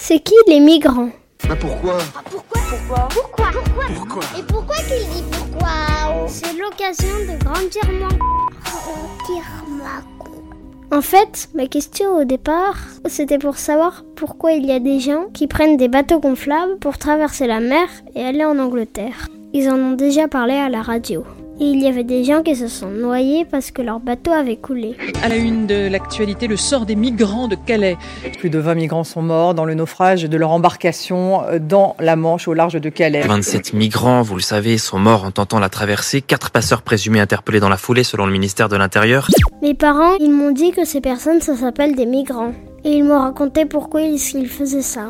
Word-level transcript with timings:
C'est 0.00 0.20
qui 0.20 0.34
les 0.46 0.60
migrants 0.60 1.10
Bah 1.48 1.56
pourquoi 1.60 1.98
Pourquoi 2.30 2.60
Pourquoi 2.70 3.08
Pourquoi 3.10 3.48
Pourquoi 3.52 3.84
Pourquoi 3.94 4.22
Et 4.38 4.42
pourquoi 4.44 4.76
qu'il 4.76 5.08
dit 5.10 5.24
pourquoi 5.32 6.28
C'est 6.28 6.56
l'occasion 6.56 7.16
de 7.26 7.44
grandir 7.44 7.82
moins. 7.98 8.08
Grandir 8.64 9.44
En 10.92 11.02
fait, 11.02 11.48
ma 11.54 11.66
question 11.66 12.16
au 12.16 12.24
départ, 12.24 12.78
c'était 13.06 13.38
pour 13.38 13.58
savoir 13.58 14.04
pourquoi 14.14 14.52
il 14.52 14.64
y 14.64 14.72
a 14.72 14.78
des 14.78 15.00
gens 15.00 15.26
qui 15.34 15.48
prennent 15.48 15.76
des 15.76 15.88
bateaux 15.88 16.20
gonflables 16.20 16.78
pour 16.78 16.96
traverser 16.96 17.48
la 17.48 17.60
mer 17.60 17.88
et 18.14 18.24
aller 18.24 18.44
en 18.44 18.58
Angleterre. 18.60 19.26
Ils 19.52 19.68
en 19.68 19.78
ont 19.78 19.94
déjà 19.94 20.28
parlé 20.28 20.54
à 20.54 20.68
la 20.68 20.80
radio. 20.80 21.24
Et 21.60 21.64
il 21.64 21.82
y 21.82 21.88
avait 21.88 22.04
des 22.04 22.22
gens 22.22 22.42
qui 22.42 22.54
se 22.54 22.68
sont 22.68 22.88
noyés 22.88 23.44
parce 23.44 23.72
que 23.72 23.82
leur 23.82 23.98
bateau 23.98 24.30
avait 24.30 24.56
coulé. 24.56 24.96
À 25.24 25.28
la 25.28 25.36
une 25.36 25.66
de 25.66 25.88
l'actualité, 25.88 26.46
le 26.46 26.56
sort 26.56 26.86
des 26.86 26.94
migrants 26.94 27.48
de 27.48 27.56
Calais. 27.56 27.96
Plus 28.38 28.48
de 28.48 28.60
20 28.60 28.76
migrants 28.76 29.02
sont 29.02 29.22
morts 29.22 29.54
dans 29.54 29.64
le 29.64 29.74
naufrage 29.74 30.22
de 30.22 30.36
leur 30.36 30.52
embarcation 30.52 31.42
dans 31.60 31.96
la 31.98 32.14
Manche 32.14 32.46
au 32.46 32.54
large 32.54 32.80
de 32.80 32.88
Calais. 32.90 33.22
27 33.22 33.72
migrants, 33.72 34.22
vous 34.22 34.36
le 34.36 34.40
savez, 34.40 34.78
sont 34.78 35.00
morts 35.00 35.24
en 35.24 35.32
tentant 35.32 35.58
la 35.58 35.68
traversée. 35.68 36.20
Quatre 36.20 36.50
passeurs 36.50 36.82
présumés 36.82 37.18
interpellés 37.18 37.60
dans 37.60 37.68
la 37.68 37.76
foulée 37.76 38.04
selon 38.04 38.26
le 38.26 38.32
ministère 38.32 38.68
de 38.68 38.76
l'Intérieur. 38.76 39.28
Mes 39.60 39.74
parents, 39.74 40.14
ils 40.20 40.30
m'ont 40.30 40.52
dit 40.52 40.70
que 40.70 40.84
ces 40.84 41.00
personnes, 41.00 41.40
ça 41.40 41.56
s'appelle 41.56 41.96
des 41.96 42.06
migrants. 42.06 42.52
Et 42.84 42.92
ils 42.92 43.04
m'ont 43.04 43.18
raconté 43.18 43.66
pourquoi 43.66 44.02
ils 44.02 44.18
faisaient 44.18 44.82
ça. 44.82 45.06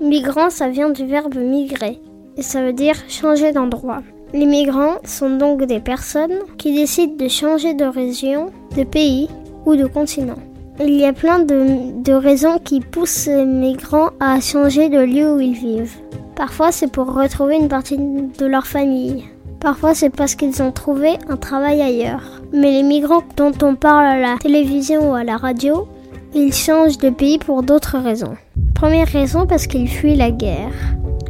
Migrant, 0.00 0.48
ça 0.50 0.68
vient 0.68 0.90
du 0.90 1.06
verbe 1.06 1.34
migrer. 1.34 1.98
Et 2.36 2.42
ça 2.42 2.62
veut 2.62 2.72
dire 2.72 2.94
changer 3.08 3.50
d'endroit. 3.50 4.02
Les 4.34 4.44
migrants 4.44 4.96
sont 5.04 5.38
donc 5.38 5.64
des 5.64 5.80
personnes 5.80 6.38
qui 6.58 6.74
décident 6.74 7.16
de 7.16 7.28
changer 7.28 7.72
de 7.72 7.86
région, 7.86 8.50
de 8.76 8.84
pays 8.84 9.28
ou 9.64 9.74
de 9.74 9.86
continent. 9.86 10.36
Il 10.80 10.94
y 10.94 11.06
a 11.06 11.14
plein 11.14 11.38
de, 11.38 12.02
de 12.02 12.12
raisons 12.12 12.58
qui 12.62 12.80
poussent 12.80 13.26
les 13.26 13.46
migrants 13.46 14.10
à 14.20 14.38
changer 14.40 14.90
de 14.90 15.00
lieu 15.00 15.32
où 15.32 15.40
ils 15.40 15.54
vivent. 15.54 15.96
Parfois 16.36 16.72
c'est 16.72 16.92
pour 16.92 17.14
retrouver 17.14 17.56
une 17.56 17.68
partie 17.68 17.96
de 17.96 18.46
leur 18.46 18.66
famille. 18.66 19.24
Parfois 19.60 19.94
c'est 19.94 20.10
parce 20.10 20.34
qu'ils 20.34 20.62
ont 20.62 20.72
trouvé 20.72 21.14
un 21.28 21.36
travail 21.36 21.80
ailleurs. 21.80 22.42
Mais 22.52 22.70
les 22.70 22.82
migrants 22.82 23.24
dont 23.36 23.52
on 23.62 23.76
parle 23.76 24.04
à 24.04 24.20
la 24.20 24.36
télévision 24.38 25.10
ou 25.10 25.14
à 25.14 25.24
la 25.24 25.38
radio, 25.38 25.88
ils 26.34 26.52
changent 26.52 26.98
de 26.98 27.10
pays 27.10 27.38
pour 27.38 27.62
d'autres 27.62 27.98
raisons. 27.98 28.36
Première 28.74 29.08
raison 29.08 29.46
parce 29.46 29.66
qu'ils 29.66 29.88
fuient 29.88 30.16
la 30.16 30.30
guerre. 30.30 30.74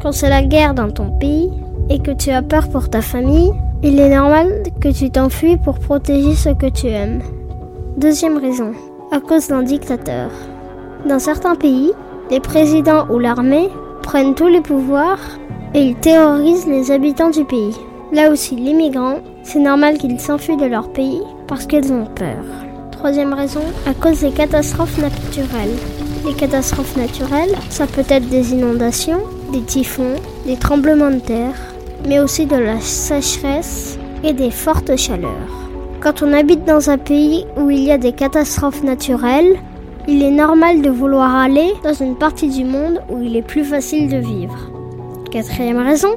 Quand 0.03 0.13
c'est 0.13 0.29
la 0.29 0.43
guerre 0.43 0.75
dans 0.75 0.91
ton 0.91 1.17
pays, 1.19 1.49
et 1.91 1.99
que 1.99 2.11
tu 2.11 2.31
as 2.31 2.43
peur 2.43 2.69
pour 2.69 2.91
ta 2.91 3.03
famille, 3.03 3.53
il 3.83 4.01
est 4.01 4.15
normal 4.15 4.63
que 4.81 4.89
tu 4.89 5.11
t'enfuis 5.11 5.57
pour 5.57 5.79
protéger 5.79 6.35
ce 6.35 6.51
que 6.51 6.67
tu 6.67 6.89
aimes. 6.89 7.23
Deuxième 7.97 8.39
raison, 8.39 8.73
à 9.13 9.21
cause 9.21 9.49
d'un 9.49 9.63
dictateur. 9.63 10.31
Dans 11.09 11.19
certains 11.19 11.55
pays, 11.55 11.93
les 12.31 12.41
présidents 12.41 13.07
ou 13.11 13.19
l'armée 13.19 13.69
prennent 14.03 14.35
tous 14.35 14.49
les 14.49 14.61
pouvoirs 14.61 15.39
et 15.75 15.83
ils 15.83 15.97
terrorisent 15.97 16.67
les 16.67 16.91
habitants 16.91 17.31
du 17.31 17.45
pays. 17.45 17.77
Là 18.13 18.31
aussi, 18.31 18.57
les 18.57 18.75
migrants, 18.75 19.21
c'est 19.43 19.59
normal 19.59 19.99
qu'ils 19.99 20.21
s'enfuient 20.21 20.57
de 20.57 20.67
leur 20.67 20.93
pays 20.93 21.23
parce 21.47 21.67
qu'ils 21.67 21.93
ont 21.93 22.07
peur. 22.07 22.45
Troisième 22.91 23.33
raison, 23.33 23.63
à 23.87 23.95
cause 23.95 24.21
des 24.21 24.33
catastrophes 24.33 24.99
naturelles. 24.99 25.77
Les 26.27 26.35
catastrophes 26.35 26.97
naturelles, 26.97 27.55
ça 27.71 27.87
peut 27.87 28.05
être 28.09 28.29
des 28.29 28.53
inondations, 28.53 29.23
des 29.53 29.63
typhons, 29.63 30.17
des 30.47 30.57
tremblements 30.57 31.11
de 31.11 31.21
terre, 31.21 31.55
mais 32.07 32.21
aussi 32.21 32.47
de 32.47 32.57
la 32.57 32.81
sécheresse 32.81 33.99
et 34.23 34.33
des 34.33 34.51
fortes 34.51 34.97
chaleurs. 34.97 35.69
Quand 36.01 36.23
on 36.23 36.33
habite 36.33 36.65
dans 36.65 36.91
un 36.91 36.99
pays 36.99 37.45
où 37.57 37.71
il 37.71 37.81
y 37.81 37.91
a 37.91 37.99
des 37.99 38.13
catastrophes 38.13 38.83
naturelles, 38.83 39.57
il 40.07 40.23
est 40.23 40.31
normal 40.31 40.81
de 40.81 40.91
vouloir 40.91 41.35
aller 41.35 41.73
dans 41.83 41.93
une 41.93 42.17
partie 42.17 42.49
du 42.49 42.65
monde 42.65 43.03
où 43.11 43.21
il 43.21 43.37
est 43.37 43.43
plus 43.43 43.65
facile 43.65 44.09
de 44.09 44.17
vivre. 44.17 44.71
Quatrième 45.31 45.79
raison, 45.79 46.17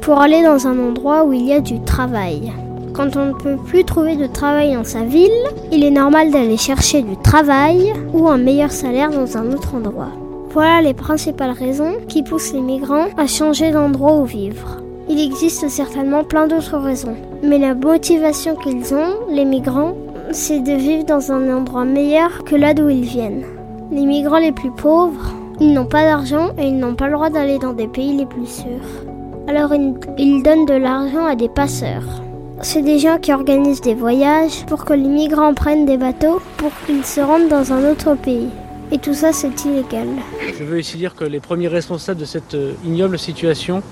pour 0.00 0.20
aller 0.20 0.42
dans 0.42 0.66
un 0.66 0.78
endroit 0.78 1.24
où 1.24 1.32
il 1.32 1.46
y 1.46 1.52
a 1.52 1.60
du 1.60 1.80
travail. 1.82 2.52
Quand 2.92 3.16
on 3.16 3.26
ne 3.26 3.32
peut 3.32 3.56
plus 3.56 3.84
trouver 3.84 4.16
de 4.16 4.26
travail 4.26 4.74
dans 4.74 4.84
sa 4.84 5.02
ville, 5.02 5.30
il 5.72 5.84
est 5.84 5.90
normal 5.90 6.30
d'aller 6.30 6.56
chercher 6.56 7.02
du 7.02 7.16
travail 7.16 7.92
ou 8.12 8.28
un 8.28 8.38
meilleur 8.38 8.70
salaire 8.70 9.10
dans 9.10 9.36
un 9.36 9.52
autre 9.52 9.74
endroit. 9.74 10.10
Voilà 10.50 10.80
les 10.80 10.94
principales 10.94 11.50
raisons 11.50 11.96
qui 12.08 12.22
poussent 12.22 12.52
les 12.52 12.60
migrants 12.60 13.08
à 13.16 13.26
changer 13.26 13.70
d'endroit 13.70 14.16
où 14.16 14.24
vivre. 14.24 14.85
Il 15.08 15.20
existe 15.20 15.68
certainement 15.68 16.24
plein 16.24 16.48
d'autres 16.48 16.78
raisons, 16.78 17.14
mais 17.42 17.58
la 17.58 17.74
motivation 17.74 18.56
qu'ils 18.56 18.92
ont, 18.92 19.14
les 19.30 19.44
migrants, 19.44 19.94
c'est 20.32 20.58
de 20.58 20.72
vivre 20.72 21.04
dans 21.04 21.30
un 21.30 21.48
endroit 21.56 21.84
meilleur 21.84 22.42
que 22.42 22.56
là 22.56 22.74
d'où 22.74 22.88
ils 22.88 23.04
viennent. 23.04 23.44
Les 23.92 24.04
migrants 24.04 24.40
les 24.40 24.50
plus 24.50 24.72
pauvres, 24.72 25.32
ils 25.60 25.72
n'ont 25.72 25.86
pas 25.86 26.02
d'argent 26.02 26.50
et 26.58 26.66
ils 26.66 26.76
n'ont 26.76 26.96
pas 26.96 27.06
le 27.06 27.12
droit 27.12 27.30
d'aller 27.30 27.58
dans 27.58 27.72
des 27.72 27.86
pays 27.86 28.16
les 28.16 28.26
plus 28.26 28.48
sûrs. 28.48 29.04
Alors 29.46 29.72
ils 30.18 30.42
donnent 30.42 30.66
de 30.66 30.74
l'argent 30.74 31.24
à 31.24 31.36
des 31.36 31.48
passeurs. 31.48 32.22
C'est 32.62 32.82
des 32.82 32.98
gens 32.98 33.18
qui 33.18 33.32
organisent 33.32 33.82
des 33.82 33.94
voyages 33.94 34.66
pour 34.66 34.84
que 34.84 34.92
les 34.92 35.08
migrants 35.08 35.54
prennent 35.54 35.86
des 35.86 35.98
bateaux 35.98 36.40
pour 36.56 36.72
qu'ils 36.84 37.04
se 37.04 37.20
rendent 37.20 37.48
dans 37.48 37.72
un 37.72 37.92
autre 37.92 38.16
pays. 38.16 38.48
Et 38.90 38.98
tout 38.98 39.14
ça, 39.14 39.32
c'est 39.32 39.64
illégal. 39.64 40.08
Je 40.58 40.64
veux 40.64 40.80
ici 40.80 40.96
dire 40.96 41.14
que 41.14 41.24
les 41.24 41.40
premiers 41.40 41.68
responsables 41.68 42.18
de 42.18 42.24
cette 42.24 42.56
ignoble 42.84 43.18
situation 43.18 43.82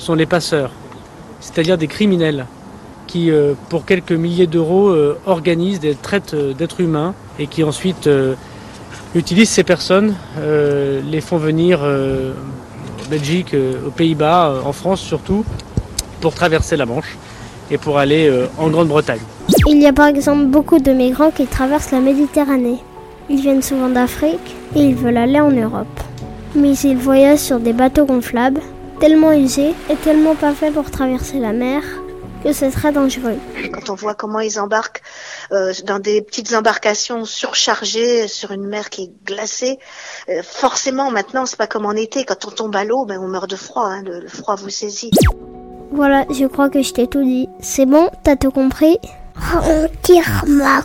sont 0.00 0.14
les 0.14 0.26
passeurs, 0.26 0.70
c'est-à-dire 1.40 1.78
des 1.78 1.86
criminels 1.86 2.46
qui, 3.06 3.30
euh, 3.30 3.54
pour 3.68 3.84
quelques 3.84 4.12
milliers 4.12 4.46
d'euros, 4.46 4.88
euh, 4.88 5.18
organisent 5.26 5.80
des 5.80 5.94
traites 5.94 6.34
euh, 6.34 6.54
d'êtres 6.54 6.80
humains 6.80 7.14
et 7.38 7.46
qui 7.46 7.62
ensuite 7.64 8.08
utilisent 9.14 9.50
ces 9.50 9.64
personnes, 9.64 10.14
les 10.36 11.20
font 11.22 11.38
venir 11.38 11.80
en 11.80 13.10
Belgique, 13.10 13.56
aux 13.86 13.90
Pays-Bas, 13.90 14.60
en 14.64 14.72
France 14.72 15.00
surtout, 15.00 15.42
pour 16.20 16.34
traverser 16.34 16.76
la 16.76 16.84
Manche 16.84 17.16
et 17.70 17.78
pour 17.78 17.96
aller 17.96 18.30
en 18.58 18.68
Grande-Bretagne. 18.68 19.22
Il 19.66 19.80
y 19.80 19.86
a 19.86 19.94
par 19.94 20.06
exemple 20.06 20.44
beaucoup 20.46 20.78
de 20.78 20.92
migrants 20.92 21.30
qui 21.30 21.46
traversent 21.46 21.92
la 21.92 22.00
Méditerranée. 22.00 22.78
Ils 23.30 23.40
viennent 23.40 23.62
souvent 23.62 23.88
d'Afrique 23.88 24.54
et 24.76 24.80
ils 24.80 24.94
veulent 24.94 25.16
aller 25.16 25.40
en 25.40 25.50
Europe. 25.50 26.00
Mais 26.54 26.74
ils 26.74 26.98
voyagent 26.98 27.38
sur 27.38 27.58
des 27.58 27.72
bateaux 27.72 28.04
gonflables 28.04 28.60
tellement 29.00 29.32
usé 29.32 29.74
et 29.88 29.96
tellement 29.96 30.34
pas 30.34 30.52
fait 30.52 30.70
pour 30.70 30.90
traverser 30.90 31.38
la 31.38 31.52
mer 31.52 31.82
que 32.44 32.52
c'est 32.52 32.70
très 32.70 32.92
dangereux. 32.92 33.36
Quand 33.72 33.90
on 33.90 33.94
voit 33.94 34.14
comment 34.14 34.40
ils 34.40 34.60
embarquent 34.60 35.02
euh, 35.52 35.72
dans 35.84 35.98
des 35.98 36.22
petites 36.22 36.54
embarcations 36.54 37.24
surchargées 37.24 38.28
sur 38.28 38.50
une 38.52 38.66
mer 38.66 38.90
qui 38.90 39.04
est 39.04 39.26
glacée, 39.26 39.78
euh, 40.28 40.42
forcément 40.42 41.10
maintenant 41.10 41.46
c'est 41.46 41.58
pas 41.58 41.66
comme 41.66 41.86
en 41.86 41.92
été, 41.92 42.24
quand 42.24 42.46
on 42.46 42.50
tombe 42.50 42.76
à 42.76 42.84
l'eau, 42.84 43.04
ben, 43.06 43.18
on 43.20 43.28
meurt 43.28 43.48
de 43.48 43.56
froid, 43.56 43.86
hein, 43.86 44.02
le, 44.04 44.20
le 44.20 44.28
froid 44.28 44.54
vous 44.54 44.70
saisit. 44.70 45.10
Voilà, 45.92 46.24
je 46.30 46.46
crois 46.46 46.68
que 46.68 46.82
je 46.82 46.92
t'ai 46.92 47.06
tout 47.06 47.24
dit. 47.24 47.48
C'est 47.60 47.86
bon, 47.86 48.10
t'as 48.22 48.36
tout 48.36 48.50
compris? 48.50 48.98
On 49.64 49.88
tire 50.02 50.44
ma 50.46 50.82